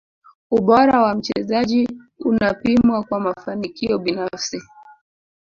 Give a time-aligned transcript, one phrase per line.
[0.51, 1.87] ubora wa mchezaji
[2.25, 4.61] unapimwa kwa mafanikio binafsi